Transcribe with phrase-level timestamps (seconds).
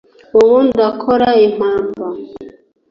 [0.39, 2.05] ubu ndakora impamba